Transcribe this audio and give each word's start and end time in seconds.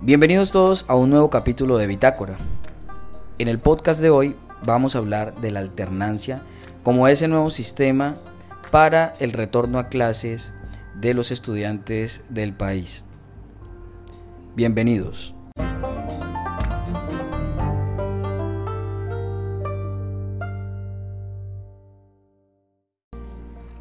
Bienvenidos 0.00 0.52
todos 0.52 0.84
a 0.86 0.94
un 0.94 1.10
nuevo 1.10 1.28
capítulo 1.28 1.76
de 1.76 1.88
Bitácora. 1.88 2.38
En 3.38 3.48
el 3.48 3.58
podcast 3.58 4.00
de 4.00 4.10
hoy 4.10 4.36
vamos 4.64 4.94
a 4.94 4.98
hablar 4.98 5.34
de 5.40 5.50
la 5.50 5.58
alternancia 5.58 6.40
como 6.84 7.08
ese 7.08 7.26
nuevo 7.26 7.50
sistema 7.50 8.14
para 8.70 9.14
el 9.18 9.32
retorno 9.32 9.80
a 9.80 9.88
clases 9.88 10.52
de 10.94 11.14
los 11.14 11.32
estudiantes 11.32 12.22
del 12.28 12.52
país. 12.52 13.02
Bienvenidos. 14.54 15.34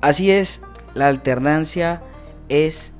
Así 0.02 0.32
es, 0.32 0.62
la 0.96 1.10
alternancia 1.10 2.02
es 2.50 2.92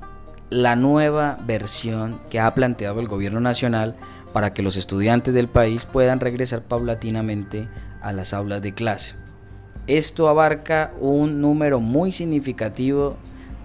la 0.50 0.76
nueva 0.76 1.38
versión 1.46 2.18
que 2.30 2.40
ha 2.40 2.54
planteado 2.54 3.00
el 3.00 3.08
gobierno 3.08 3.40
nacional 3.40 3.96
para 4.32 4.54
que 4.54 4.62
los 4.62 4.76
estudiantes 4.76 5.34
del 5.34 5.48
país 5.48 5.84
puedan 5.86 6.20
regresar 6.20 6.62
paulatinamente 6.62 7.68
a 8.00 8.12
las 8.12 8.32
aulas 8.32 8.62
de 8.62 8.72
clase. 8.72 9.16
Esto 9.86 10.28
abarca 10.28 10.92
un 11.00 11.40
número 11.40 11.80
muy 11.80 12.12
significativo 12.12 13.16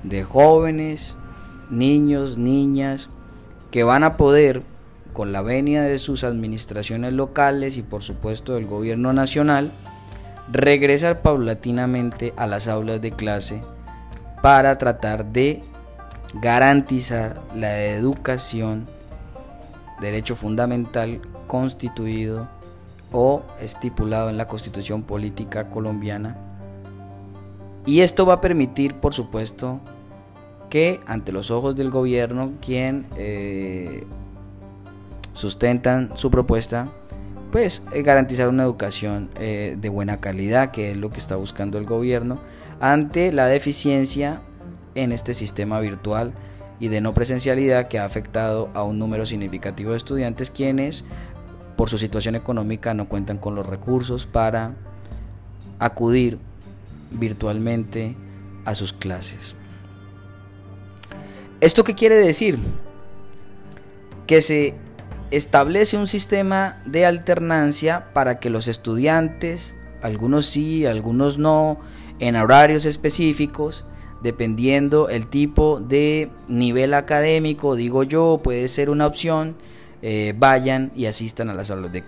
de 0.04 0.24
jóvenes, 0.24 1.16
niños, 1.70 2.38
niñas, 2.38 3.10
que 3.72 3.84
van 3.84 4.04
a 4.04 4.18
poder, 4.18 4.62
con 5.14 5.32
la 5.32 5.42
venia 5.42 5.84
de 5.84 6.00
sus 6.00 6.24
administraciones 6.24 7.14
locales 7.14 7.78
y 7.78 7.82
por 7.82 8.04
supuesto 8.04 8.56
del 8.56 8.66
gobierno 8.66 9.14
nacional, 9.14 9.72
regresar 10.52 11.22
paulatinamente 11.22 12.34
a 12.36 12.48
las 12.48 12.68
aulas 12.68 13.02
de 13.02 13.12
clase 13.12 13.62
para 14.42 14.78
tratar 14.78 15.26
de 15.26 15.64
garantizar 16.34 17.42
la 17.56 17.84
educación, 17.84 18.88
derecho 20.02 20.36
fundamental 20.36 21.22
constituido 21.48 22.48
o 23.12 23.44
estipulado 23.60 24.30
en 24.30 24.38
la 24.38 24.48
constitución 24.48 25.04
política 25.04 25.70
colombiana. 25.70 26.36
Y 27.86 28.02
esto 28.02 28.26
va 28.26 28.36
a 28.36 28.42
permitir, 28.42 28.96
por 28.96 29.14
supuesto, 29.14 29.80
que 30.70 31.02
ante 31.06 31.32
los 31.32 31.52
ojos 31.52 31.76
del 31.76 31.92
gobierno, 31.92 32.54
quien 32.62 33.06
eh, 33.18 34.06
sustentan 35.34 36.12
su 36.16 36.32
propuesta, 36.32 36.88
pues 37.52 37.84
eh, 37.94 38.02
garantizar 38.02 38.50
una 38.50 38.64
educación 38.64 39.30
eh, 39.36 39.78
de 39.80 39.90
buena 39.90 40.20
calidad, 40.20 40.72
que 40.72 40.92
es 40.92 40.98
lo 40.98 41.12
que 41.12 41.20
está 41.20 41.36
buscando 41.36 41.78
el 41.78 41.86
gobierno, 41.86 42.40
ante 42.80 43.32
la 43.32 43.46
deficiencia 43.46 44.42
en 44.96 45.12
este 45.12 45.34
sistema 45.34 45.80
virtual 45.80 46.34
y 46.80 46.88
de 46.88 47.02
no 47.02 47.14
presencialidad 47.14 47.88
que 47.88 48.00
ha 48.00 48.06
afectado 48.06 48.70
a 48.74 48.84
un 48.84 49.00
número 49.00 49.26
significativo 49.26 49.92
de 49.92 49.98
estudiantes 49.98 50.50
quienes 50.50 51.06
por 51.76 51.90
su 51.90 51.98
situación 51.98 52.36
económica 52.36 52.94
no 52.94 53.08
cuentan 53.08 53.38
con 53.38 53.56
los 53.56 53.66
recursos 53.66 54.26
para 54.26 54.76
acudir 55.80 56.38
virtualmente 57.12 58.16
a 58.66 58.76
sus 58.76 58.94
clases. 58.94 59.56
¿Esto 61.62 61.84
qué 61.84 61.96
quiere 61.96 62.16
decir? 62.16 62.60
Que 64.28 64.42
se 64.42 64.76
establece 65.32 65.98
un 65.98 66.08
sistema 66.08 66.82
de 66.86 67.06
alternancia 67.06 68.14
para 68.14 68.40
que 68.40 68.50
los 68.50 68.68
estudiantes, 68.68 69.76
algunos 70.02 70.46
sí, 70.46 70.86
algunos 70.86 71.38
no, 71.38 71.80
en 72.20 72.36
horarios 72.36 72.86
específicos, 72.86 73.86
dependiendo 74.24 75.10
el 75.10 75.28
tipo 75.28 75.80
de 75.82 76.30
nivel 76.48 76.94
académico, 76.94 77.76
digo 77.76 78.04
yo, 78.04 78.40
puede 78.42 78.70
ser 78.70 78.90
una 78.90 79.06
opción, 79.06 79.56
eh, 80.02 80.34
vayan 80.38 80.92
y 80.96 81.06
asistan 81.06 81.50
a 81.50 81.54
las 81.54 81.70
aulas 81.70 81.92
de 81.92 82.04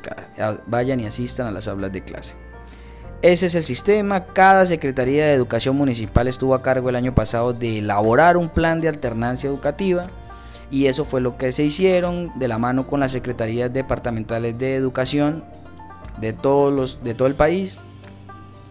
vayan 0.66 1.00
y 1.02 1.06
asistan 1.06 1.48
a 1.48 1.52
las 1.52 1.68
aulas 1.68 1.92
de 1.92 2.04
clase. 2.04 2.36
Ese 3.22 3.48
es 3.48 3.56
el 3.56 3.64
sistema. 3.64 4.25
Cada 4.28 4.66
Secretaría 4.66 5.25
de 5.25 5.34
Educación 5.34 5.75
Municipal 5.75 6.28
estuvo 6.28 6.56
a 6.56 6.62
cargo 6.62 6.90
el 6.90 6.96
año 6.96 7.14
pasado 7.14 7.54
de 7.54 7.80
elaborar 7.80 8.38
un 8.38 8.50
plan 8.50 8.81
de 8.81 8.88
alternancia 8.88 9.50
educativa 9.50 10.06
y 10.72 10.88
eso 10.88 11.06
fue 11.06 11.22
lo 11.22 11.38
que 11.38 11.52
se 11.52 11.64
hicieron 11.64 12.31
de 12.38 12.48
la 12.48 12.58
mano 12.58 12.88
con 12.88 13.00
las 13.00 13.12
secretarías 13.12 13.72
departamentales 13.74 14.58
de 14.58 14.75
educación 14.75 15.44
de 16.20 16.34
todos 16.34 16.74
los 16.74 17.04
de 17.04 17.14
todo 17.14 17.28
el 17.28 17.36
país. 17.36 17.78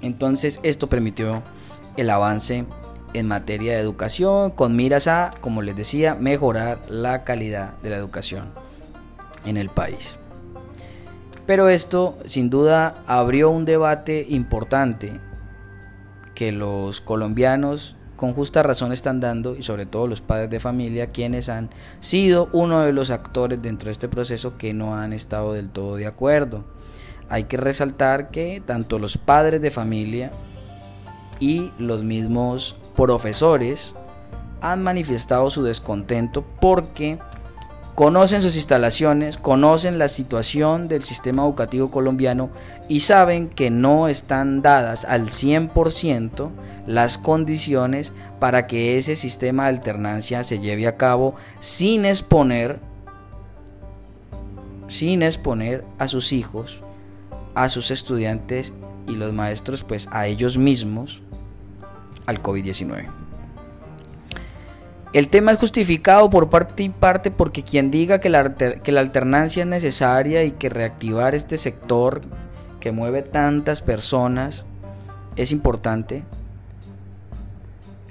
Entonces, 0.01 0.61
esto 0.63 0.89
permitió 0.89 1.43
el 1.97 2.11
avance 2.11 2.67
en 3.15 3.27
materia 3.29 3.75
de 3.75 3.81
educación 3.81 4.51
con 4.51 4.77
miras 4.77 5.07
a, 5.07 5.31
como 5.41 5.63
les 5.63 5.77
decía, 5.77 6.15
mejorar 6.15 6.81
la 6.89 7.25
calidad 7.25 7.79
de 7.79 7.91
la 7.91 7.97
educación 7.97 8.51
en 9.47 9.57
el 9.57 9.71
país. 9.71 10.19
Pero 11.47 11.69
esto 11.69 12.19
sin 12.27 12.51
duda 12.51 13.03
abrió 13.07 13.51
un 13.51 13.65
debate 13.65 14.27
importante 14.29 15.21
que 16.35 16.53
los 16.53 17.01
colombianos 17.01 17.97
con 18.17 18.33
justa 18.33 18.63
razón 18.63 18.93
están 18.93 19.21
dando 19.21 19.57
y 19.57 19.63
sobre 19.63 19.87
todo 19.87 20.07
los 20.07 20.21
padres 20.21 20.49
de 20.49 20.61
familia 20.61 21.09
quienes 21.09 21.49
han 21.49 21.71
sido 22.01 22.49
uno 22.53 22.81
de 22.81 22.93
los 22.93 23.11
actores 23.11 23.61
dentro 23.61 23.87
de 23.87 23.93
este 23.93 24.09
proceso 24.09 24.57
que 24.57 24.73
no 24.73 24.97
han 24.97 25.13
estado 25.13 25.53
del 25.53 25.69
todo 25.69 25.97
de 25.97 26.07
acuerdo. 26.07 26.65
Hay 27.29 27.45
que 27.45 27.57
resaltar 27.57 28.31
que 28.31 28.63
tanto 28.65 28.99
los 28.99 29.19
padres 29.19 29.61
de 29.61 29.71
familia 29.71 30.31
y 31.41 31.73
los 31.79 32.05
mismos 32.05 32.77
profesores 32.97 33.95
han 34.61 34.83
manifestado 34.83 35.51
su 35.51 35.63
descontento 35.63 36.45
porque 36.61 37.19
conocen 37.95 38.43
sus 38.43 38.57
instalaciones, 38.57 39.39
conocen 39.39 39.99
la 39.99 40.09
situación 40.09 40.89
del 40.89 41.05
sistema 41.05 41.45
educativo 41.45 41.91
colombiano 41.91 42.51
y 42.89 43.01
saben 43.01 43.49
que 43.49 43.71
no 43.71 44.09
están 44.09 44.63
dadas 44.63 45.05
al 45.05 45.29
100% 45.29 46.51
las 46.87 47.19
condiciones 47.19 48.13
para 48.41 48.67
que 48.67 48.99
ese 48.99 49.17
sistema 49.17 49.65
de 49.65 49.71
alternancia 49.71 50.43
se 50.43 50.59
lleve 50.59 50.87
a 50.87 50.97
cabo 50.97 51.35
sin 51.61 52.05
exponer 52.05 52.81
sin 54.89 55.23
exponer 55.23 55.83
a 55.99 56.09
sus 56.09 56.33
hijos, 56.33 56.83
a 57.55 57.69
sus 57.69 57.91
estudiantes 57.91 58.73
y 59.09 59.17
los 59.17 59.33
maestros 59.33 59.83
pues 59.83 60.09
a 60.11 60.27
ellos 60.27 60.59
mismos 60.59 61.23
al 62.27 62.43
COVID-19. 62.43 63.09
El 65.13 65.29
tema 65.29 65.53
es 65.53 65.59
justificado 65.59 66.29
por 66.29 66.51
parte 66.51 66.83
y 66.83 66.89
parte 66.89 67.31
porque 67.31 67.63
quien 67.63 67.93
diga 67.93 68.19
que 68.19 68.29
la, 68.29 68.41
alternancia 68.41 69.63
es 69.63 69.69
necesaria 69.69 70.43
y 70.43 70.51
que 70.51 70.69
reactivar 70.69 71.37
este 71.37 71.57
sector 71.57 72.23
que 72.81 72.91
mueve 72.91 73.23
tantas 73.23 73.81
personas 73.81 74.65
es 75.37 75.53
importante, 75.53 76.25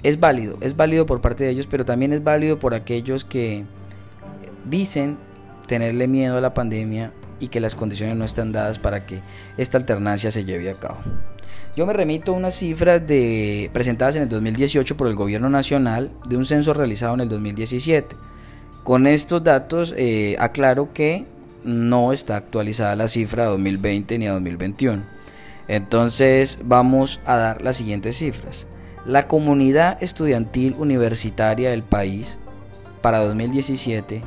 es 0.02 0.18
válido, 0.18 0.56
es 0.62 0.76
válido 0.76 1.04
por 1.04 1.20
parte 1.20 1.44
de 1.44 1.50
ellos, 1.50 1.66
pero 1.66 1.84
también 1.84 2.14
es 2.14 2.24
válido 2.24 2.58
por 2.58 2.74
aquellos 2.74 3.26
que 3.26 3.64
dicen 4.64 5.18
tenerle 5.66 6.08
miedo 6.08 6.38
a 6.38 6.40
la 6.40 6.54
pandemia 6.54 7.12
y 7.40 7.48
que 7.48 7.60
las 7.60 7.74
condiciones 7.74 8.16
no 8.16 8.24
están 8.24 8.52
dadas 8.52 8.78
para 8.78 9.06
que 9.06 9.20
esta 9.56 9.78
alternancia 9.78 10.30
se 10.30 10.44
lleve 10.44 10.70
a 10.70 10.74
cabo. 10.74 10.98
Yo 11.76 11.86
me 11.86 11.92
remito 11.92 12.32
a 12.32 12.36
unas 12.36 12.54
cifras 12.54 13.04
de, 13.06 13.70
presentadas 13.72 14.16
en 14.16 14.22
el 14.22 14.28
2018 14.28 14.96
por 14.96 15.08
el 15.08 15.14
Gobierno 15.14 15.50
Nacional 15.50 16.12
de 16.26 16.36
un 16.36 16.44
censo 16.44 16.72
realizado 16.72 17.14
en 17.14 17.20
el 17.20 17.28
2017. 17.28 18.16
Con 18.84 19.06
estos 19.06 19.42
datos 19.42 19.94
eh, 19.96 20.36
aclaro 20.38 20.92
que 20.92 21.24
no 21.64 22.12
está 22.12 22.36
actualizada 22.36 22.94
la 22.94 23.08
cifra 23.08 23.44
de 23.44 23.50
2020 23.50 24.18
ni 24.18 24.26
a 24.26 24.32
2021. 24.32 25.02
Entonces 25.66 26.60
vamos 26.62 27.20
a 27.24 27.36
dar 27.36 27.62
las 27.62 27.76
siguientes 27.76 28.18
cifras. 28.18 28.66
La 29.04 29.26
comunidad 29.26 30.02
estudiantil 30.02 30.74
universitaria 30.78 31.70
del 31.70 31.82
país 31.82 32.38
para 33.02 33.18
2017 33.18 34.22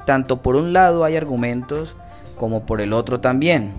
tanto 0.06 0.43
por 0.43 0.56
un 0.56 0.73
lado 0.73 1.05
hay 1.05 1.17
argumentos 1.17 1.94
como 2.37 2.64
por 2.64 2.81
el 2.81 2.93
otro 2.93 3.20
también. 3.20 3.73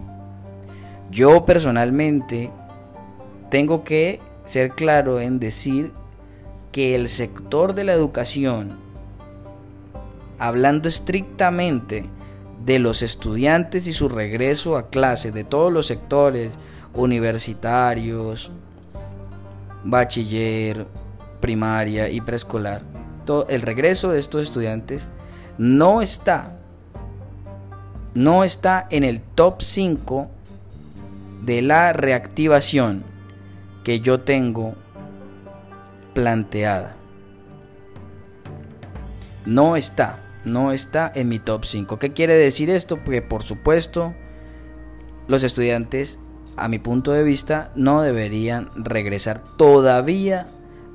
Yo 1.09 1.45
personalmente 1.45 2.51
tengo 3.49 3.83
que 3.83 4.19
ser 4.45 4.71
claro 4.71 5.19
en 5.19 5.39
decir 5.39 5.91
que 6.71 6.95
el 6.95 7.09
sector 7.09 7.73
de 7.73 7.83
la 7.83 7.93
educación, 7.93 8.77
hablando 10.39 10.89
estrictamente 10.89 12.05
de 12.65 12.79
los 12.79 13.01
estudiantes 13.01 13.87
y 13.87 13.93
su 13.93 14.09
regreso 14.09 14.77
a 14.77 14.89
clase, 14.89 15.31
de 15.31 15.43
todos 15.43 15.71
los 15.71 15.87
sectores, 15.87 16.59
universitarios, 16.93 18.51
bachiller, 19.83 20.85
primaria 21.39 22.09
y 22.09 22.21
preescolar, 22.21 22.83
el 23.49 23.61
regreso 23.61 24.11
de 24.11 24.19
estos 24.19 24.43
estudiantes 24.43 25.07
no 25.57 26.01
está, 26.01 26.57
no 28.13 28.43
está 28.43 28.87
en 28.89 29.03
el 29.03 29.21
top 29.21 29.61
5 29.61 30.27
de 31.43 31.61
la 31.61 31.93
reactivación 31.93 33.16
que 33.87 34.01
yo 34.01 34.19
tengo 34.19 34.75
planteada. 36.13 36.97
No 39.45 39.77
está, 39.77 40.19
no 40.43 40.73
está 40.73 41.09
en 41.15 41.29
mi 41.29 41.39
top 41.39 41.63
5. 41.63 41.97
¿Qué 41.97 42.11
quiere 42.11 42.33
decir 42.33 42.69
esto? 42.69 42.97
Porque 42.97 43.21
por 43.21 43.43
supuesto 43.43 44.13
los 45.29 45.43
estudiantes, 45.43 46.19
a 46.57 46.67
mi 46.67 46.79
punto 46.79 47.13
de 47.13 47.23
vista, 47.23 47.71
no 47.75 48.01
deberían 48.01 48.71
regresar 48.75 49.41
todavía 49.55 50.47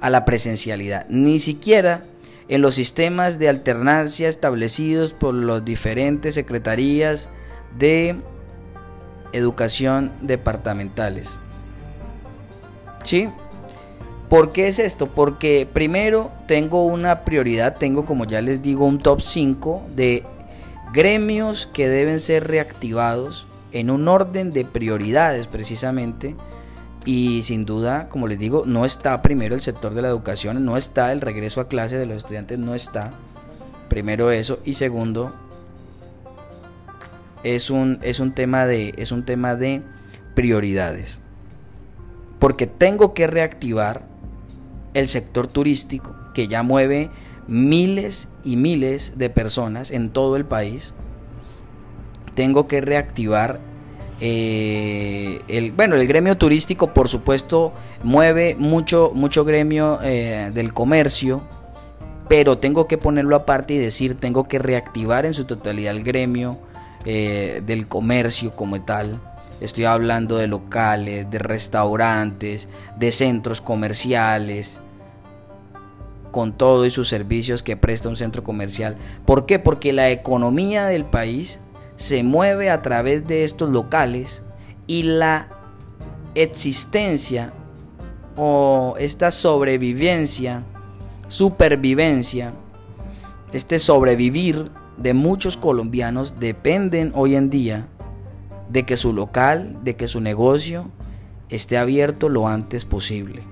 a 0.02 0.10
la 0.10 0.26
presencialidad, 0.26 1.06
ni 1.08 1.40
siquiera 1.40 2.04
en 2.48 2.60
los 2.60 2.74
sistemas 2.74 3.38
de 3.38 3.48
alternancia 3.48 4.28
establecidos 4.28 5.14
por 5.14 5.32
las 5.32 5.64
diferentes 5.64 6.34
secretarías 6.34 7.30
de 7.78 8.16
educación 9.32 10.12
departamentales. 10.20 11.38
¿Sí? 13.02 13.28
¿Por 14.28 14.52
qué 14.52 14.68
es 14.68 14.78
esto? 14.78 15.08
Porque 15.08 15.68
primero 15.70 16.30
tengo 16.46 16.86
una 16.86 17.24
prioridad, 17.24 17.76
tengo 17.76 18.06
como 18.06 18.24
ya 18.24 18.40
les 18.40 18.62
digo 18.62 18.86
un 18.86 18.98
top 18.98 19.20
5 19.20 19.82
de 19.94 20.24
gremios 20.92 21.68
que 21.72 21.88
deben 21.88 22.18
ser 22.18 22.48
reactivados 22.48 23.46
en 23.72 23.90
un 23.90 24.08
orden 24.08 24.52
de 24.52 24.64
prioridades 24.64 25.46
precisamente 25.46 26.34
y 27.04 27.42
sin 27.42 27.64
duda, 27.64 28.08
como 28.08 28.28
les 28.28 28.38
digo, 28.38 28.64
no 28.64 28.84
está 28.84 29.22
primero 29.22 29.54
el 29.54 29.60
sector 29.60 29.94
de 29.94 30.02
la 30.02 30.08
educación, 30.08 30.64
no 30.64 30.76
está 30.76 31.12
el 31.12 31.20
regreso 31.20 31.60
a 31.60 31.68
clase 31.68 31.96
de 31.96 32.06
los 32.06 32.18
estudiantes, 32.18 32.58
no 32.58 32.74
está. 32.74 33.12
Primero 33.88 34.30
eso. 34.30 34.60
Y 34.64 34.74
segundo, 34.74 35.32
es 37.42 37.70
un, 37.70 37.98
es 38.02 38.20
un, 38.20 38.32
tema, 38.32 38.66
de, 38.66 38.94
es 38.96 39.10
un 39.10 39.24
tema 39.24 39.56
de 39.56 39.82
prioridades. 40.34 41.20
Porque 42.42 42.66
tengo 42.66 43.14
que 43.14 43.28
reactivar 43.28 44.02
el 44.94 45.06
sector 45.06 45.46
turístico, 45.46 46.12
que 46.34 46.48
ya 46.48 46.64
mueve 46.64 47.08
miles 47.46 48.28
y 48.42 48.56
miles 48.56 49.16
de 49.16 49.30
personas 49.30 49.92
en 49.92 50.10
todo 50.10 50.34
el 50.34 50.44
país. 50.44 50.92
Tengo 52.34 52.66
que 52.66 52.80
reactivar 52.80 53.60
eh, 54.20 55.40
el, 55.46 55.70
bueno, 55.70 55.94
el 55.94 56.04
gremio 56.08 56.36
turístico, 56.36 56.92
por 56.92 57.06
supuesto, 57.06 57.74
mueve 58.02 58.56
mucho, 58.58 59.12
mucho 59.14 59.44
gremio 59.44 60.00
eh, 60.02 60.50
del 60.52 60.72
comercio, 60.72 61.42
pero 62.28 62.58
tengo 62.58 62.88
que 62.88 62.98
ponerlo 62.98 63.36
aparte 63.36 63.74
y 63.74 63.78
decir, 63.78 64.16
tengo 64.16 64.48
que 64.48 64.58
reactivar 64.58 65.26
en 65.26 65.34
su 65.34 65.44
totalidad 65.44 65.94
el 65.94 66.02
gremio 66.02 66.58
eh, 67.04 67.62
del 67.64 67.86
comercio 67.86 68.56
como 68.56 68.82
tal. 68.82 69.20
Estoy 69.62 69.84
hablando 69.84 70.38
de 70.38 70.48
locales, 70.48 71.30
de 71.30 71.38
restaurantes, 71.38 72.68
de 72.98 73.12
centros 73.12 73.60
comerciales, 73.60 74.80
con 76.32 76.52
todo 76.52 76.84
y 76.84 76.90
sus 76.90 77.08
servicios 77.08 77.62
que 77.62 77.76
presta 77.76 78.08
un 78.08 78.16
centro 78.16 78.42
comercial. 78.42 78.96
¿Por 79.24 79.46
qué? 79.46 79.60
Porque 79.60 79.92
la 79.92 80.10
economía 80.10 80.86
del 80.86 81.04
país 81.04 81.60
se 81.94 82.24
mueve 82.24 82.70
a 82.70 82.82
través 82.82 83.28
de 83.28 83.44
estos 83.44 83.70
locales 83.70 84.42
y 84.88 85.04
la 85.04 85.48
existencia 86.34 87.52
o 88.36 88.96
esta 88.98 89.30
sobrevivencia, 89.30 90.64
supervivencia, 91.28 92.52
este 93.52 93.78
sobrevivir 93.78 94.72
de 94.96 95.14
muchos 95.14 95.56
colombianos 95.56 96.40
dependen 96.40 97.12
hoy 97.14 97.36
en 97.36 97.48
día 97.48 97.88
de 98.72 98.84
que 98.84 98.96
su 98.96 99.12
local, 99.12 99.78
de 99.84 99.96
que 99.96 100.08
su 100.08 100.20
negocio 100.20 100.90
esté 101.48 101.76
abierto 101.78 102.28
lo 102.28 102.48
antes 102.48 102.84
posible. 102.84 103.42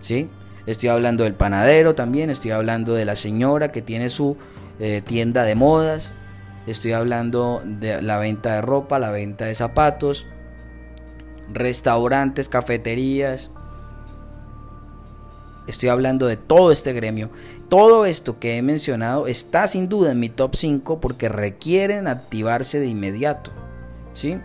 ¿Sí? 0.00 0.28
Estoy 0.66 0.90
hablando 0.90 1.24
del 1.24 1.34
panadero 1.34 1.94
también, 1.94 2.30
estoy 2.30 2.50
hablando 2.50 2.94
de 2.94 3.04
la 3.04 3.16
señora 3.16 3.72
que 3.72 3.82
tiene 3.82 4.10
su 4.10 4.36
eh, 4.78 5.02
tienda 5.04 5.44
de 5.44 5.54
modas, 5.54 6.12
Estoy 6.68 6.92
hablando 6.92 7.62
de 7.64 8.02
la 8.02 8.18
venta 8.18 8.56
de 8.56 8.60
ropa, 8.60 8.98
la 8.98 9.10
venta 9.10 9.46
de 9.46 9.54
zapatos, 9.54 10.26
restaurantes, 11.50 12.50
cafeterías. 12.50 13.50
Estoy 15.66 15.88
hablando 15.88 16.26
de 16.26 16.36
todo 16.36 16.70
este 16.70 16.92
gremio. 16.92 17.30
Todo 17.70 18.04
esto 18.04 18.38
que 18.38 18.58
he 18.58 18.62
mencionado 18.62 19.28
está 19.28 19.66
sin 19.66 19.88
duda 19.88 20.12
en 20.12 20.20
mi 20.20 20.28
top 20.28 20.56
5 20.56 21.00
porque 21.00 21.30
requieren 21.30 22.06
activarse 22.06 22.78
de 22.78 22.88
inmediato. 22.88 23.50
¿Sí? 24.18 24.38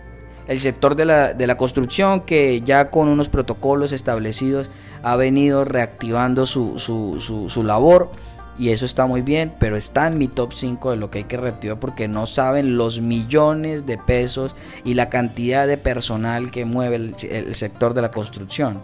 El 0.46 0.60
sector 0.60 0.94
de 0.94 1.04
la, 1.04 1.32
de 1.32 1.46
la 1.46 1.56
construcción 1.56 2.20
que 2.20 2.60
ya 2.60 2.90
con 2.90 3.08
unos 3.08 3.28
protocolos 3.28 3.92
establecidos 3.92 4.70
ha 5.02 5.16
venido 5.16 5.64
reactivando 5.64 6.46
su, 6.46 6.78
su, 6.78 7.48
su, 7.48 7.62
labor 7.62 8.10
y 8.58 8.70
eso 8.70 8.84
está 8.84 9.06
muy 9.06 9.22
bien, 9.22 9.54
pero 9.58 9.76
está 9.76 10.06
en 10.06 10.18
mi 10.18 10.28
top 10.28 10.52
5 10.52 10.92
de 10.92 10.96
lo 10.96 11.10
que 11.10 11.18
hay 11.18 11.24
que 11.24 11.38
reactivar 11.38 11.80
porque 11.80 12.08
no 12.08 12.26
saben 12.26 12.76
los 12.76 13.00
millones 13.00 13.86
de 13.86 13.98
pesos 13.98 14.54
y 14.84 14.94
la 14.94 15.08
cantidad 15.08 15.66
de 15.66 15.78
personal 15.78 16.50
que 16.50 16.64
mueve 16.64 16.96
el, 16.96 17.54
sector 17.54 17.94
de 17.94 18.02
la 18.02 18.10
construcción. 18.10 18.82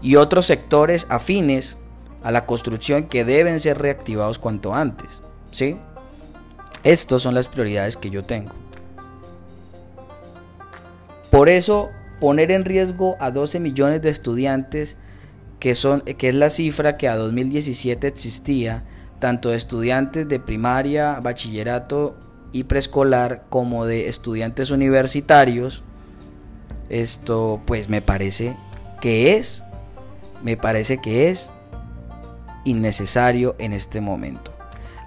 Y 0.00 0.16
otros 0.16 0.46
sectores 0.46 1.06
afines 1.10 1.76
a 2.22 2.30
la 2.30 2.46
construcción 2.46 3.04
que 3.04 3.24
deben 3.24 3.60
ser 3.60 3.78
reactivados 3.78 4.38
cuanto 4.38 4.74
antes. 4.74 5.22
¿Sí? 5.50 5.76
Estas 6.82 7.22
son 7.22 7.34
las 7.34 7.48
prioridades 7.48 7.96
que 7.96 8.10
yo 8.10 8.24
tengo. 8.24 8.63
Por 11.34 11.48
eso, 11.48 11.90
poner 12.20 12.52
en 12.52 12.64
riesgo 12.64 13.16
a 13.18 13.32
12 13.32 13.58
millones 13.58 14.00
de 14.00 14.08
estudiantes, 14.08 14.96
que, 15.58 15.74
son, 15.74 16.02
que 16.02 16.28
es 16.28 16.34
la 16.36 16.48
cifra 16.48 16.96
que 16.96 17.08
a 17.08 17.16
2017 17.16 18.06
existía, 18.06 18.84
tanto 19.18 19.50
de 19.50 19.56
estudiantes 19.56 20.28
de 20.28 20.38
primaria, 20.38 21.18
bachillerato 21.18 22.14
y 22.52 22.62
preescolar 22.62 23.46
como 23.48 23.84
de 23.84 24.08
estudiantes 24.08 24.70
universitarios. 24.70 25.82
Esto 26.88 27.60
pues 27.66 27.88
me 27.88 28.00
parece 28.00 28.54
que 29.00 29.36
es, 29.36 29.64
me 30.44 30.56
parece 30.56 30.98
que 30.98 31.30
es 31.30 31.52
innecesario 32.62 33.56
en 33.58 33.72
este 33.72 34.00
momento. 34.00 34.52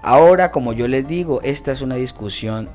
Ahora, 0.02 0.50
como 0.50 0.74
yo 0.74 0.88
les 0.88 1.08
digo, 1.08 1.40
esta 1.42 1.72
es 1.72 1.80
una 1.80 1.94
discusión 1.94 2.68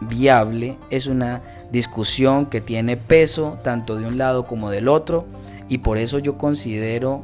viable, 0.00 0.76
es 0.90 1.06
una 1.06 1.42
discusión 1.70 2.46
que 2.46 2.60
tiene 2.60 2.96
peso 2.96 3.58
tanto 3.62 3.96
de 3.96 4.06
un 4.06 4.18
lado 4.18 4.44
como 4.44 4.70
del 4.70 4.88
otro 4.88 5.26
y 5.68 5.78
por 5.78 5.98
eso 5.98 6.18
yo 6.18 6.38
considero 6.38 7.22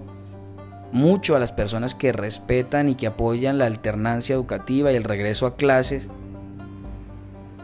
mucho 0.93 1.37
a 1.37 1.41
las 1.41 1.53
personas 1.53 1.95
que 1.95 2.13
respetan 2.13 2.89
y 2.89 2.95
que 2.95 3.07
apoyan 3.07 3.59
la 3.59 3.67
alternancia 3.67 4.35
educativa 4.35 4.93
y 4.93 4.97
el 4.97 5.05
regreso 5.05 5.47
a 5.47 5.57
clases 5.57 6.11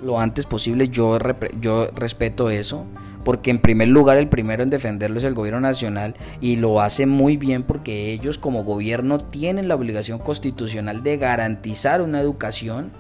lo 0.03 0.21
antes 0.21 0.47
posible. 0.47 0.89
Yo, 0.89 1.19
yo 1.61 1.89
respeto 1.95 2.51
eso, 2.51 2.85
porque 3.25 3.51
en 3.51 3.61
primer 3.61 3.89
lugar 3.89 4.17
el 4.17 4.29
primero 4.29 4.63
en 4.63 4.71
defenderlo 4.71 5.19
es 5.19 5.25
el 5.25 5.35
gobierno 5.35 5.61
nacional 5.61 6.15
y 6.41 6.57
lo 6.57 6.81
hace 6.81 7.07
muy 7.07 7.37
bien 7.37 7.63
porque 7.63 8.13
ellos 8.13 8.39
como 8.39 8.65
gobierno 8.65 9.19
tienen 9.19 9.69
la 9.69 9.77
obligación 9.77 10.19
constitucional 10.19 11.03
de 11.03 11.17
garantizar 11.17 12.03
una 12.03 12.21
educación 12.21 12.91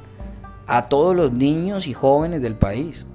a 0.66 0.88
todos 0.88 1.14
los 1.14 1.32
niños 1.32 1.86
y 1.86 1.92
jóvenes 1.92 2.42
del 2.42 2.54
país. 2.54 3.06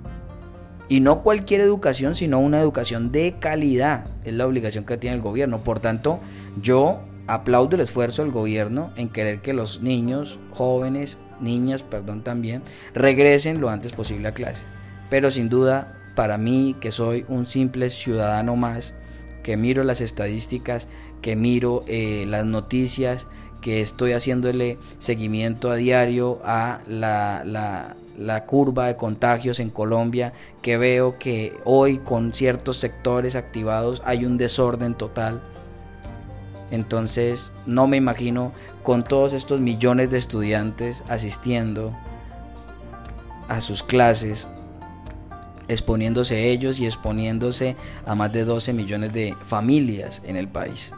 Y 0.89 1.01
no 1.01 1.21
cualquier 1.21 1.61
educación, 1.61 2.15
sino 2.15 2.39
una 2.39 2.61
educación 2.61 3.11
de 3.11 3.35
calidad. 3.39 4.05
Es 4.23 4.33
la 4.33 4.47
obligación 4.47 4.85
que 4.85 4.97
tiene 4.97 5.17
el 5.17 5.21
gobierno. 5.21 5.59
Por 5.59 5.79
tanto, 5.79 6.19
yo 6.61 6.99
aplaudo 7.27 7.75
el 7.75 7.81
esfuerzo 7.81 8.23
del 8.23 8.31
gobierno 8.31 8.91
en 8.95 9.09
querer 9.09 9.41
que 9.41 9.53
los 9.53 9.81
niños, 9.81 10.39
jóvenes, 10.51 11.17
niñas, 11.41 11.83
perdón, 11.83 12.23
también, 12.23 12.63
regresen 12.93 13.59
lo 13.59 13.69
antes 13.69 13.93
posible 13.93 14.29
a 14.29 14.33
clase. 14.33 14.63
Pero 15.09 15.29
sin 15.29 15.49
duda, 15.49 15.97
para 16.15 16.37
mí, 16.37 16.75
que 16.79 16.91
soy 16.91 17.25
un 17.27 17.45
simple 17.45 17.89
ciudadano 17.89 18.55
más, 18.55 18.93
que 19.43 19.57
miro 19.57 19.83
las 19.83 20.01
estadísticas, 20.01 20.87
que 21.21 21.35
miro 21.35 21.83
eh, 21.87 22.25
las 22.27 22.45
noticias, 22.45 23.27
que 23.67 23.81
estoy 23.81 24.13
haciéndole 24.13 24.77
seguimiento 24.97 25.69
a 25.69 25.75
diario 25.75 26.39
a 26.45 26.79
la, 26.87 27.43
la, 28.17 28.45
curva 28.45 28.87
de 28.87 28.95
contagios 28.95 29.59
en 29.59 29.71
Colombia, 29.71 30.31
que 30.61 30.77
veo 30.77 31.19
que 31.19 31.53
hoy 31.65 31.97
con 31.97 32.31
ciertos 32.31 32.77
sectores 32.77 33.35
activados 33.35 34.01
hay 34.05 34.23
un 34.23 34.37
desorden 34.37 34.95
total. 34.95 35.41
Entonces 36.71 37.51
no 37.65 37.87
me 37.87 37.97
imagino 37.97 38.53
con 38.83 39.03
todos 39.03 39.33
estos 39.33 39.59
millones 39.59 40.09
de 40.11 40.17
estudiantes 40.17 41.03
asistiendo 41.09 41.93
a 43.49 43.59
sus 43.59 43.83
clases, 43.83 44.47
exponiéndose 45.67 46.51
ellos 46.51 46.79
y 46.79 46.85
exponiéndose 46.85 47.75
a 48.05 48.15
más 48.15 48.31
de 48.31 48.45
12 48.45 48.71
millones 48.71 49.11
de 49.11 49.35
familias 49.43 50.21
en 50.25 50.37
el 50.37 50.47
país. 50.47 50.93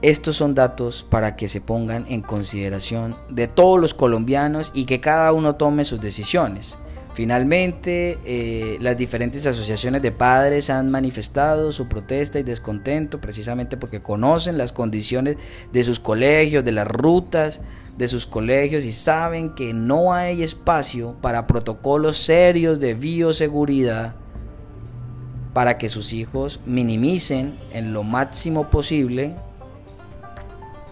Estos 0.00 0.36
son 0.36 0.54
datos 0.54 1.04
para 1.08 1.34
que 1.34 1.48
se 1.48 1.60
pongan 1.60 2.06
en 2.08 2.22
consideración 2.22 3.16
de 3.28 3.48
todos 3.48 3.80
los 3.80 3.94
colombianos 3.94 4.70
y 4.72 4.84
que 4.84 5.00
cada 5.00 5.32
uno 5.32 5.56
tome 5.56 5.84
sus 5.84 6.00
decisiones. 6.00 6.76
Finalmente, 7.14 8.16
eh, 8.24 8.78
las 8.80 8.96
diferentes 8.96 9.44
asociaciones 9.44 10.00
de 10.02 10.12
padres 10.12 10.70
han 10.70 10.88
manifestado 10.92 11.72
su 11.72 11.88
protesta 11.88 12.38
y 12.38 12.44
descontento 12.44 13.20
precisamente 13.20 13.76
porque 13.76 14.00
conocen 14.00 14.56
las 14.56 14.70
condiciones 14.70 15.36
de 15.72 15.82
sus 15.82 15.98
colegios, 15.98 16.64
de 16.64 16.70
las 16.70 16.86
rutas 16.86 17.60
de 17.96 18.06
sus 18.06 18.26
colegios 18.26 18.84
y 18.84 18.92
saben 18.92 19.56
que 19.56 19.74
no 19.74 20.14
hay 20.14 20.44
espacio 20.44 21.16
para 21.20 21.48
protocolos 21.48 22.18
serios 22.18 22.78
de 22.78 22.94
bioseguridad 22.94 24.14
para 25.52 25.76
que 25.76 25.88
sus 25.88 26.12
hijos 26.12 26.60
minimicen 26.64 27.54
en 27.72 27.92
lo 27.92 28.04
máximo 28.04 28.70
posible 28.70 29.34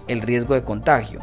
el 0.08 0.22
riesgo 0.22 0.54
de 0.54 0.62
contagio. 0.62 1.20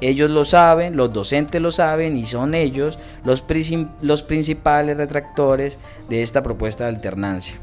Ellos 0.00 0.30
lo 0.30 0.44
saben, 0.46 0.96
los 0.96 1.12
docentes 1.12 1.60
lo 1.60 1.70
saben 1.70 2.16
y 2.16 2.24
son 2.24 2.54
ellos 2.54 2.98
los, 3.22 3.42
principales 3.42 4.96
retractores 4.96 5.78
de 6.08 6.22
esta 6.22 6.42
propuesta 6.42 6.84
de 6.84 6.90
alternancia. 6.90 7.58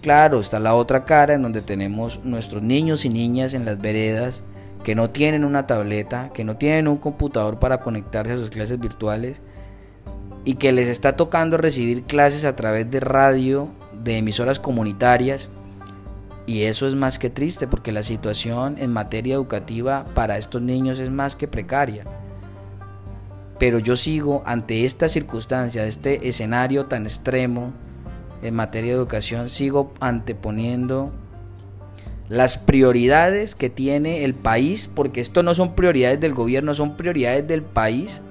Claro, 0.00 0.38
está 0.38 0.60
la 0.60 0.74
otra 0.74 1.04
cara 1.04 1.34
en 1.34 1.42
donde 1.42 1.60
tenemos 1.60 2.20
nuestros 2.22 2.62
niños 2.62 3.04
y 3.04 3.08
niñas 3.08 3.54
en 3.54 3.64
las 3.64 3.80
veredas 3.80 4.44
que 4.84 4.94
no 4.94 5.10
tienen 5.10 5.44
una 5.44 5.66
tableta, 5.66 6.30
que 6.32 6.44
no 6.44 6.56
tienen 6.56 6.86
un 6.86 6.98
computador 6.98 7.58
para 7.58 7.80
conectarse 7.80 8.32
a 8.32 8.36
sus 8.36 8.50
clases 8.50 8.78
virtuales 8.78 9.40
y 10.44 10.54
que 10.54 10.70
les 10.70 10.88
está 10.88 11.16
tocando 11.16 11.56
recibir 11.56 12.04
clases 12.04 12.44
a 12.44 12.54
través 12.54 12.88
de 12.88 13.00
radio, 13.00 13.68
de 13.92 14.18
emisoras 14.18 14.60
comunitarias 14.60 15.50
y 16.48 16.62
eso 16.62 16.88
es 16.88 16.94
más 16.94 17.18
que 17.18 17.28
triste 17.28 17.66
porque 17.66 17.92
la 17.92 18.02
situación 18.02 18.76
en 18.78 18.90
materia 18.90 19.34
educativa 19.34 20.06
para 20.14 20.38
estos 20.38 20.62
niños 20.62 20.98
es 20.98 21.10
más 21.10 21.36
que 21.36 21.46
precaria. 21.46 22.04
Pero 23.58 23.78
yo 23.78 23.96
sigo 23.96 24.42
ante 24.46 24.86
esta 24.86 25.10
circunstancia, 25.10 25.84
este 25.84 26.26
escenario 26.26 26.86
tan 26.86 27.04
extremo 27.04 27.74
en 28.40 28.54
materia 28.54 28.92
de 28.92 28.96
educación, 28.96 29.50
sigo 29.50 29.92
anteponiendo 30.00 31.12
las 32.30 32.56
prioridades 32.56 33.54
que 33.54 33.68
tiene 33.68 34.24
el 34.24 34.34
país, 34.34 34.88
porque 34.88 35.20
esto 35.20 35.42
no 35.42 35.54
son 35.54 35.74
prioridades 35.74 36.18
del 36.18 36.32
gobierno, 36.32 36.72
son 36.72 36.96
prioridades 36.96 37.46
del 37.46 37.60
país 37.60 38.22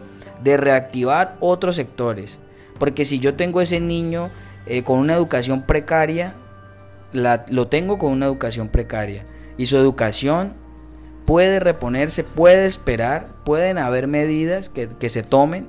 de 0.43 0.57
reactivar 0.57 1.37
otros 1.39 1.75
sectores. 1.75 2.39
Porque 2.79 3.05
si 3.05 3.19
yo 3.19 3.35
tengo 3.35 3.61
ese 3.61 3.79
niño 3.79 4.31
eh, 4.65 4.81
con 4.81 4.97
una 4.97 5.13
educación 5.13 5.61
precaria, 5.61 6.33
lo 7.13 7.67
tengo 7.67 7.97
con 7.97 8.11
una 8.11 8.25
educación 8.25 8.69
precaria 8.69 9.25
y 9.57 9.65
su 9.65 9.77
educación 9.77 10.53
puede 11.25 11.59
reponerse, 11.59 12.23
puede 12.23 12.65
esperar, 12.65 13.27
pueden 13.43 13.77
haber 13.77 14.07
medidas 14.07 14.69
que, 14.69 14.87
que 14.87 15.09
se 15.09 15.23
tomen, 15.23 15.67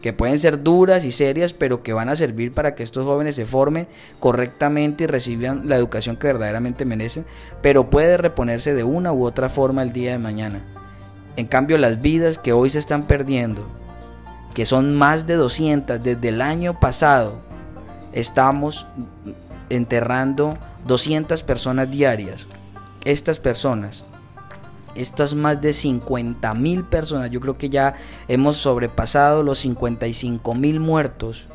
que 0.00 0.12
pueden 0.12 0.38
ser 0.38 0.62
duras 0.62 1.04
y 1.04 1.12
serias, 1.12 1.54
pero 1.54 1.82
que 1.82 1.92
van 1.92 2.08
a 2.08 2.16
servir 2.16 2.52
para 2.52 2.74
que 2.74 2.82
estos 2.82 3.04
jóvenes 3.04 3.36
se 3.36 3.46
formen 3.46 3.88
correctamente 4.20 5.04
y 5.04 5.06
reciban 5.06 5.68
la 5.68 5.76
educación 5.76 6.16
que 6.16 6.26
verdaderamente 6.26 6.84
merecen, 6.84 7.24
pero 7.62 7.88
puede 7.88 8.16
reponerse 8.16 8.74
de 8.74 8.84
una 8.84 9.12
u 9.12 9.24
otra 9.24 9.48
forma 9.48 9.82
el 9.82 9.92
día 9.92 10.12
de 10.12 10.18
mañana. 10.18 10.62
En 11.36 11.46
cambio, 11.46 11.78
las 11.78 12.02
vidas 12.02 12.36
que 12.36 12.52
hoy 12.52 12.68
se 12.70 12.78
están 12.78 13.06
perdiendo, 13.06 13.66
que 14.54 14.66
son 14.66 14.94
más 14.94 15.26
de 15.26 15.34
200 15.34 16.02
desde 16.02 16.28
el 16.28 16.42
año 16.42 16.78
pasado, 16.78 17.40
estamos 18.12 18.86
enterrando 19.70 20.58
200 20.86 21.42
personas 21.42 21.90
diarias. 21.90 22.46
Estas 23.04 23.38
personas, 23.38 24.04
estas 24.94 25.34
más 25.34 25.60
de 25.60 25.72
50 25.72 26.54
mil 26.54 26.84
personas, 26.84 27.30
yo 27.30 27.40
creo 27.40 27.58
que 27.58 27.68
ya 27.68 27.94
hemos 28.28 28.56
sobrepasado 28.56 29.42
los 29.42 29.58
55 29.60 30.54
mil 30.54 30.80
muertos, 30.80 31.46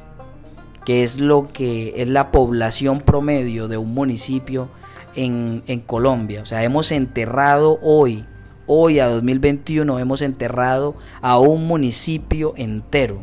que 0.85 1.03
es 1.03 1.19
lo 1.19 1.51
que 1.51 2.01
es 2.01 2.07
la 2.07 2.31
población 2.31 3.01
promedio 3.01 3.67
de 3.67 3.77
un 3.77 3.93
municipio 3.93 4.69
en, 5.15 5.63
en 5.67 5.81
Colombia. 5.81 6.41
O 6.41 6.45
sea, 6.45 6.63
hemos 6.63 6.91
enterrado 6.91 7.79
hoy, 7.81 8.25
hoy 8.65 8.99
a 8.99 9.07
2021, 9.07 9.99
hemos 9.99 10.21
enterrado 10.21 10.95
a 11.21 11.37
un 11.39 11.67
municipio 11.67 12.53
entero. 12.55 13.19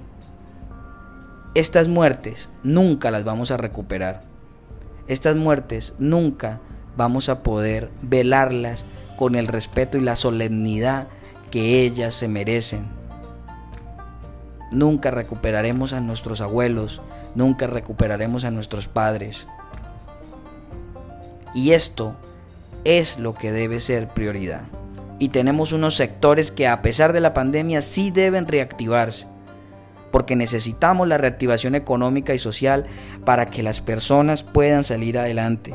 Estas 1.55 1.89
muertes 1.89 2.49
nunca 2.63 3.11
las 3.11 3.25
vamos 3.25 3.51
a 3.51 3.57
recuperar 3.57 4.34
estas 5.09 5.37
muertes 5.37 5.95
nunca 5.99 6.61
vamos 6.97 7.29
a 7.29 7.43
poder 7.43 7.91
velarlas 8.03 8.87
con 9.17 9.35
el 9.35 9.47
respeto 9.47 9.99
y 9.99 10.01
la 10.01 10.17
solemnidad 10.17 11.09
que 11.51 11.83
ellas 11.83 12.15
se 12.15 12.29
merecen. 12.29 12.87
Nunca 14.71 15.11
recuperaremos 15.11 15.93
a 15.93 16.01
nuestros 16.01 16.41
abuelos, 16.41 17.01
nunca 17.35 17.67
recuperaremos 17.67 18.45
a 18.45 18.51
nuestros 18.51 18.89
padres. 18.89 19.47
Y 21.55 21.73
esto 21.73 22.17
es 22.83 23.19
lo 23.19 23.35
que 23.35 23.53
debe 23.53 23.81
ser 23.81 24.09
prioridad. 24.09 24.63
Y 25.21 25.29
tenemos 25.29 25.73
unos 25.73 25.95
sectores 25.95 26.51
que 26.51 26.67
a 26.67 26.83
pesar 26.83 27.13
de 27.13 27.21
la 27.21 27.35
pandemia 27.35 27.83
sí 27.83 28.11
deben 28.11 28.49
reactivarse 28.49 29.29
porque 30.15 30.37
necesitamos 30.37 31.09
la 31.09 31.19
reactivación 31.19 31.75
económica 31.75 32.35
y 32.35 32.39
social 32.39 32.87
para 33.25 33.47
que 33.47 33.65
las 33.65 33.81
personas 33.81 34.45
puedan 34.45 34.85
salir 34.85 35.19
adelante, 35.19 35.75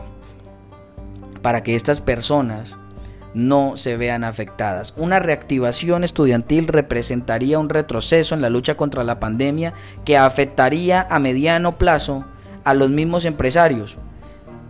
para 1.42 1.62
que 1.62 1.76
estas 1.76 2.00
personas 2.00 2.78
no 3.34 3.76
se 3.76 3.98
vean 3.98 4.24
afectadas. 4.24 4.94
Una 4.96 5.20
reactivación 5.20 6.06
estudiantil 6.06 6.70
representaría 6.70 7.60
un 7.60 7.68
retroceso 7.68 8.34
en 8.34 8.40
la 8.40 8.50
lucha 8.50 8.78
contra 8.78 9.04
la 9.04 9.20
pandemia 9.20 9.74
que 10.06 10.16
afectaría 10.16 11.06
a 11.10 11.20
mediano 11.20 11.78
plazo 11.78 12.24
a 12.64 12.74
los 12.74 12.90
mismos 12.90 13.26
empresarios, 13.26 13.98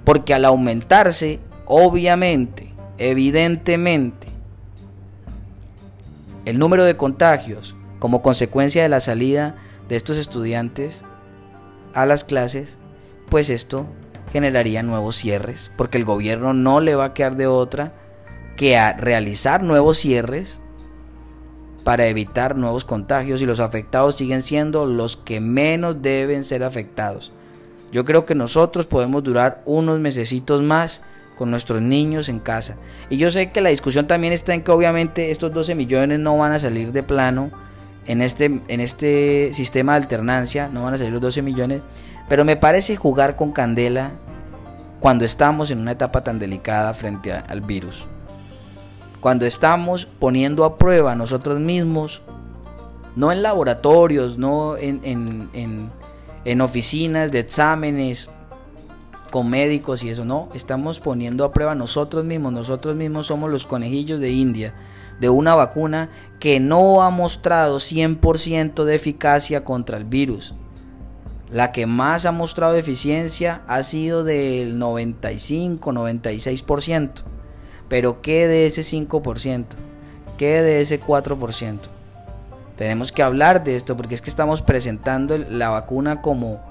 porque 0.03 0.33
al 0.33 0.45
aumentarse, 0.45 1.41
obviamente, 1.67 2.73
evidentemente, 2.97 4.29
el 6.45 6.57
número 6.57 6.85
de 6.85 6.97
contagios 6.97 7.75
como 7.99 8.21
consecuencia 8.21 8.83
de 8.83 8.89
la 8.89 9.01
salida 9.01 9.55
de 9.87 9.95
estos 9.95 10.17
estudiantes 10.17 11.03
a 11.93 12.05
las 12.05 12.23
clases, 12.23 12.77
pues 13.29 13.49
esto 13.49 13.85
generaría 14.31 14.83
nuevos 14.83 15.15
cierres, 15.17 15.71
porque 15.75 15.97
el 15.97 16.05
gobierno 16.05 16.53
no 16.53 16.79
le 16.79 16.95
va 16.95 17.05
a 17.05 17.13
quedar 17.13 17.35
de 17.35 17.47
otra 17.47 17.93
que 18.55 18.77
a 18.77 18.93
realizar 18.93 19.63
nuevos 19.63 19.97
cierres 19.97 20.59
para 21.83 22.07
evitar 22.07 22.55
nuevos 22.55 22.85
contagios 22.85 23.41
y 23.41 23.45
los 23.45 23.59
afectados 23.59 24.15
siguen 24.15 24.41
siendo 24.41 24.85
los 24.85 25.17
que 25.17 25.39
menos 25.39 26.01
deben 26.01 26.43
ser 26.43 26.63
afectados. 26.63 27.31
Yo 27.91 28.05
creo 28.05 28.25
que 28.25 28.35
nosotros 28.35 28.85
podemos 28.85 29.23
durar 29.23 29.63
unos 29.65 29.99
mesecitos 29.99 30.61
más 30.61 31.01
con 31.37 31.49
nuestros 31.49 31.81
niños 31.81 32.29
en 32.29 32.39
casa. 32.39 32.75
Y 33.09 33.17
yo 33.17 33.31
sé 33.31 33.51
que 33.51 33.61
la 33.61 33.69
discusión 33.69 34.07
también 34.07 34.33
está 34.33 34.53
en 34.53 34.61
que 34.61 34.71
obviamente 34.71 35.31
estos 35.31 35.53
12 35.53 35.73
millones 35.73 36.19
no 36.19 36.37
van 36.37 36.51
a 36.51 36.59
salir 36.59 36.91
de 36.91 37.01
plano 37.01 37.49
en 38.09 38.23
este, 38.23 38.45
en 38.45 38.79
este 38.79 39.53
sistema 39.53 39.91
de 39.91 39.97
alternancia, 39.97 40.67
no 40.67 40.83
van 40.83 40.95
a 40.95 40.97
salir 40.97 41.13
los 41.13 41.21
12 41.21 41.43
millones, 41.43 41.83
pero 42.27 42.43
me 42.43 42.55
parece 42.55 42.95
jugar 42.95 43.35
con 43.35 43.51
candela 43.51 44.13
cuando 44.99 45.25
estamos 45.25 45.69
en 45.69 45.77
una 45.77 45.91
etapa 45.91 46.23
tan 46.23 46.39
delicada 46.39 46.95
frente 46.95 47.31
al 47.31 47.61
virus. 47.61 48.07
Cuando 49.21 49.45
estamos 49.45 50.07
poniendo 50.07 50.65
a 50.65 50.79
prueba 50.79 51.13
nosotros 51.13 51.59
mismos, 51.59 52.23
no 53.15 53.31
en 53.31 53.43
laboratorios, 53.43 54.39
no 54.39 54.75
en, 54.75 55.01
en, 55.03 55.91
en 56.45 56.61
oficinas 56.61 57.31
de 57.31 57.39
exámenes 57.39 58.31
con 59.29 59.51
médicos 59.51 60.01
y 60.03 60.09
eso, 60.09 60.25
no, 60.25 60.49
estamos 60.55 60.99
poniendo 60.99 61.45
a 61.45 61.51
prueba 61.51 61.75
nosotros 61.75 62.25
mismos, 62.25 62.53
nosotros 62.53 62.95
mismos 62.95 63.27
somos 63.27 63.51
los 63.51 63.67
conejillos 63.67 64.19
de 64.19 64.31
India 64.31 64.73
de 65.19 65.29
una 65.29 65.55
vacuna 65.55 66.09
que 66.39 66.59
no 66.59 67.01
ha 67.01 67.09
mostrado 67.09 67.77
100% 67.77 68.83
de 68.83 68.95
eficacia 68.95 69.63
contra 69.63 69.97
el 69.97 70.05
virus. 70.05 70.55
la 71.51 71.71
que 71.71 71.87
más 71.87 72.27
ha 72.27 72.31
mostrado 72.31 72.75
eficiencia 72.75 73.63
ha 73.67 73.81
sido 73.81 74.23
del 74.23 74.77
95, 74.77 75.91
96%. 75.91 77.23
Pero 77.87 78.21
¿qué 78.21 78.47
de 78.47 78.67
ese 78.67 78.81
5%? 78.81 79.65
¿Qué 80.37 80.61
de 80.61 80.81
ese 80.81 81.01
4%? 81.01 81.79
Tenemos 82.77 83.11
que 83.11 83.23
hablar 83.23 83.63
de 83.63 83.75
esto 83.75 83.97
porque 83.97 84.15
es 84.15 84.21
que 84.21 84.29
estamos 84.29 84.61
presentando 84.61 85.37
la 85.37 85.69
vacuna 85.69 86.21
como 86.21 86.61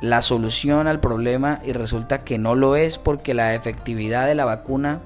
la 0.00 0.22
solución 0.22 0.86
al 0.86 1.00
problema 1.00 1.60
y 1.64 1.72
resulta 1.72 2.24
que 2.24 2.38
no 2.38 2.54
lo 2.54 2.76
es 2.76 2.96
porque 2.96 3.34
la 3.34 3.54
efectividad 3.54 4.26
de 4.26 4.34
la 4.34 4.46
vacuna 4.46 5.00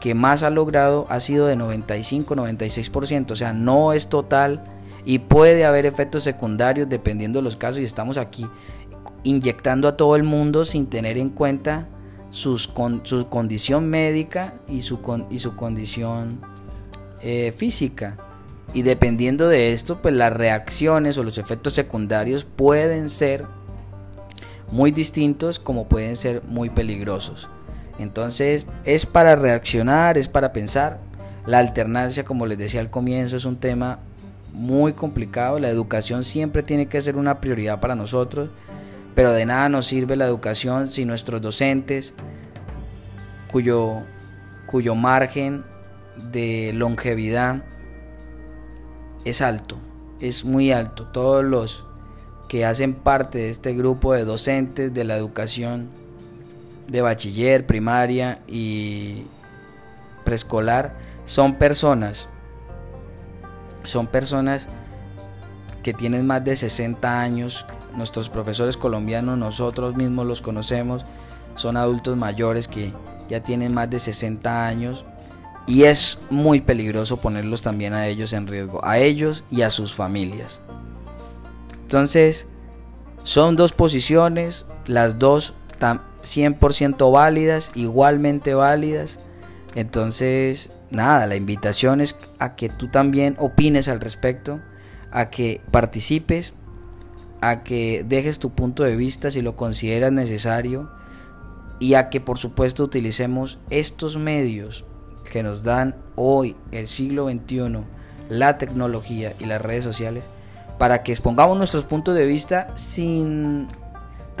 que 0.00 0.14
más 0.14 0.42
ha 0.42 0.50
logrado 0.50 1.06
ha 1.10 1.20
sido 1.20 1.46
de 1.46 1.56
95-96%, 1.56 3.32
o 3.32 3.36
sea, 3.36 3.52
no 3.52 3.92
es 3.92 4.08
total 4.08 4.64
y 5.04 5.18
puede 5.20 5.64
haber 5.64 5.86
efectos 5.86 6.24
secundarios 6.24 6.88
dependiendo 6.88 7.38
de 7.38 7.42
los 7.44 7.56
casos 7.56 7.80
y 7.80 7.84
estamos 7.84 8.18
aquí 8.18 8.46
inyectando 9.22 9.88
a 9.88 9.96
todo 9.96 10.16
el 10.16 10.22
mundo 10.22 10.64
sin 10.64 10.86
tener 10.86 11.18
en 11.18 11.30
cuenta 11.30 11.88
sus 12.30 12.70
su 13.02 13.28
condición 13.28 13.88
médica 13.88 14.54
y 14.68 14.82
su, 14.82 15.00
y 15.30 15.38
su 15.38 15.56
condición 15.56 16.40
eh, 17.22 17.52
física. 17.56 18.16
Y 18.72 18.82
dependiendo 18.82 19.48
de 19.48 19.72
esto, 19.72 20.00
pues 20.00 20.14
las 20.14 20.32
reacciones 20.32 21.18
o 21.18 21.24
los 21.24 21.38
efectos 21.38 21.72
secundarios 21.72 22.44
pueden 22.44 23.08
ser 23.08 23.44
muy 24.70 24.92
distintos 24.92 25.58
como 25.58 25.88
pueden 25.88 26.16
ser 26.16 26.42
muy 26.46 26.70
peligrosos. 26.70 27.48
Entonces 28.00 28.66
es 28.84 29.06
para 29.06 29.36
reaccionar, 29.36 30.16
es 30.16 30.28
para 30.28 30.52
pensar. 30.52 30.98
La 31.46 31.58
alternancia, 31.58 32.24
como 32.24 32.46
les 32.46 32.58
decía 32.58 32.80
al 32.80 32.90
comienzo, 32.90 33.36
es 33.36 33.44
un 33.44 33.56
tema 33.56 33.98
muy 34.52 34.94
complicado. 34.94 35.58
La 35.58 35.68
educación 35.68 36.24
siempre 36.24 36.62
tiene 36.62 36.86
que 36.86 37.00
ser 37.00 37.16
una 37.16 37.40
prioridad 37.40 37.80
para 37.80 37.94
nosotros, 37.94 38.50
pero 39.14 39.32
de 39.32 39.46
nada 39.46 39.68
nos 39.68 39.86
sirve 39.86 40.16
la 40.16 40.26
educación 40.26 40.88
si 40.88 41.04
nuestros 41.04 41.42
docentes, 41.42 42.14
cuyo, 43.50 44.02
cuyo 44.66 44.94
margen 44.94 45.64
de 46.32 46.72
longevidad 46.74 47.62
es 49.24 49.42
alto, 49.42 49.76
es 50.20 50.44
muy 50.44 50.72
alto. 50.72 51.06
Todos 51.06 51.44
los 51.44 51.86
que 52.48 52.64
hacen 52.64 52.94
parte 52.94 53.38
de 53.38 53.50
este 53.50 53.74
grupo 53.74 54.14
de 54.14 54.24
docentes 54.24 54.92
de 54.92 55.04
la 55.04 55.16
educación 55.16 55.88
de 56.90 57.00
bachiller, 57.00 57.66
primaria 57.66 58.40
y 58.46 59.24
preescolar 60.24 60.94
son 61.24 61.54
personas 61.54 62.28
son 63.84 64.06
personas 64.06 64.66
que 65.82 65.94
tienen 65.94 66.26
más 66.26 66.44
de 66.44 66.56
60 66.56 67.20
años. 67.20 67.66
Nuestros 67.96 68.28
profesores 68.28 68.76
colombianos, 68.76 69.38
nosotros 69.38 69.96
mismos 69.96 70.26
los 70.26 70.42
conocemos, 70.42 71.04
son 71.54 71.76
adultos 71.76 72.16
mayores 72.16 72.68
que 72.68 72.92
ya 73.28 73.40
tienen 73.40 73.74
más 73.74 73.90
de 73.90 73.98
60 73.98 74.66
años 74.66 75.04
y 75.66 75.84
es 75.84 76.18
muy 76.30 76.60
peligroso 76.60 77.18
ponerlos 77.18 77.62
también 77.62 77.92
a 77.94 78.06
ellos 78.06 78.32
en 78.32 78.46
riesgo, 78.46 78.84
a 78.84 78.98
ellos 78.98 79.44
y 79.50 79.62
a 79.62 79.70
sus 79.70 79.94
familias. 79.94 80.60
Entonces, 81.82 82.48
son 83.22 83.56
dos 83.56 83.72
posiciones, 83.72 84.66
las 84.86 85.18
dos 85.18 85.54
100% 86.22 87.12
válidas, 87.12 87.72
igualmente 87.74 88.54
válidas. 88.54 89.18
Entonces, 89.74 90.70
nada, 90.90 91.26
la 91.26 91.36
invitación 91.36 92.00
es 92.00 92.16
a 92.38 92.56
que 92.56 92.68
tú 92.68 92.88
también 92.88 93.36
opines 93.38 93.88
al 93.88 94.00
respecto, 94.00 94.60
a 95.10 95.30
que 95.30 95.60
participes, 95.70 96.54
a 97.40 97.62
que 97.62 98.04
dejes 98.06 98.38
tu 98.38 98.50
punto 98.50 98.82
de 98.82 98.96
vista 98.96 99.30
si 99.30 99.40
lo 99.40 99.56
consideras 99.56 100.12
necesario 100.12 100.90
y 101.78 101.94
a 101.94 102.10
que 102.10 102.20
por 102.20 102.38
supuesto 102.38 102.84
utilicemos 102.84 103.58
estos 103.70 104.18
medios 104.18 104.84
que 105.32 105.42
nos 105.42 105.62
dan 105.62 105.96
hoy 106.16 106.56
el 106.72 106.88
siglo 106.88 107.28
XXI, 107.30 107.84
la 108.28 108.58
tecnología 108.58 109.34
y 109.38 109.46
las 109.46 109.62
redes 109.62 109.84
sociales, 109.84 110.24
para 110.78 111.02
que 111.02 111.12
expongamos 111.12 111.56
nuestros 111.56 111.84
puntos 111.84 112.14
de 112.14 112.26
vista 112.26 112.76
sin 112.76 113.68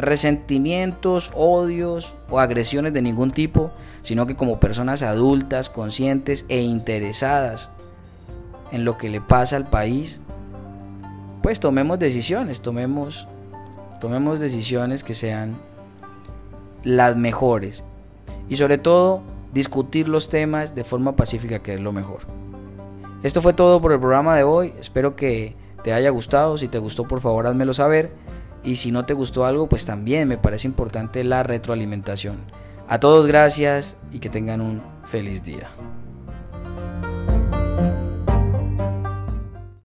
resentimientos, 0.00 1.30
odios 1.34 2.14
o 2.28 2.40
agresiones 2.40 2.92
de 2.92 3.02
ningún 3.02 3.30
tipo, 3.30 3.70
sino 4.02 4.26
que 4.26 4.36
como 4.36 4.60
personas 4.60 5.02
adultas, 5.02 5.70
conscientes 5.70 6.44
e 6.48 6.60
interesadas 6.60 7.70
en 8.72 8.84
lo 8.84 8.96
que 8.96 9.08
le 9.08 9.20
pasa 9.20 9.56
al 9.56 9.68
país, 9.68 10.20
pues 11.42 11.60
tomemos 11.60 11.98
decisiones, 11.98 12.60
tomemos, 12.60 13.26
tomemos 14.00 14.40
decisiones 14.40 15.04
que 15.04 15.14
sean 15.14 15.56
las 16.84 17.16
mejores. 17.16 17.84
Y 18.48 18.56
sobre 18.56 18.78
todo 18.78 19.22
discutir 19.52 20.08
los 20.08 20.28
temas 20.28 20.74
de 20.74 20.84
forma 20.84 21.16
pacífica 21.16 21.60
que 21.60 21.74
es 21.74 21.80
lo 21.80 21.92
mejor. 21.92 22.20
Esto 23.22 23.42
fue 23.42 23.52
todo 23.52 23.80
por 23.80 23.92
el 23.92 24.00
programa 24.00 24.36
de 24.36 24.44
hoy, 24.44 24.72
espero 24.78 25.16
que 25.16 25.54
te 25.82 25.92
haya 25.92 26.10
gustado, 26.10 26.56
si 26.58 26.68
te 26.68 26.78
gustó 26.78 27.04
por 27.04 27.20
favor 27.20 27.46
házmelo 27.46 27.74
saber 27.74 28.12
y 28.62 28.76
si 28.76 28.90
no 28.90 29.04
te 29.04 29.14
gustó 29.14 29.44
algo, 29.44 29.68
pues 29.68 29.86
también 29.86 30.28
me 30.28 30.38
parece 30.38 30.68
importante 30.68 31.24
la 31.24 31.42
retroalimentación. 31.42 32.38
A 32.88 32.98
todos 33.00 33.26
gracias 33.26 33.96
y 34.12 34.18
que 34.18 34.30
tengan 34.30 34.60
un 34.60 34.82
feliz 35.04 35.42
día. 35.42 35.70